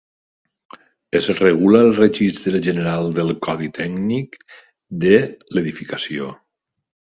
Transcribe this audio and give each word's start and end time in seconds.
Es 1.19 1.27
regula 1.39 1.81
el 1.89 1.93
Registre 1.97 2.63
General 2.69 3.11
del 3.19 3.31
Codi 3.49 3.71
Tècnic 3.81 4.41
de 5.07 5.15
l'Edificació. 5.57 6.35